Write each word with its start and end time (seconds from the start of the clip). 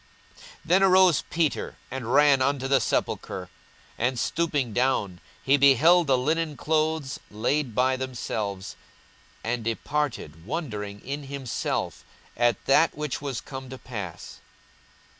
42:024:012 0.31 0.39
Then 0.65 0.81
arose 0.83 1.23
Peter, 1.29 1.75
and 1.91 2.11
ran 2.11 2.41
unto 2.41 2.67
the 2.67 2.79
sepulchre; 2.79 3.49
and 3.99 4.17
stooping 4.17 4.73
down, 4.73 5.21
he 5.43 5.57
beheld 5.57 6.07
the 6.07 6.17
linen 6.17 6.57
clothes 6.57 7.19
laid 7.29 7.75
by 7.75 7.95
themselves, 7.95 8.75
and 9.43 9.63
departed, 9.63 10.43
wondering 10.43 11.01
in 11.01 11.25
himself 11.25 12.03
at 12.35 12.65
that 12.65 12.97
which 12.97 13.21
was 13.21 13.41
come 13.41 13.69
to 13.69 13.77
pass. 13.77 14.39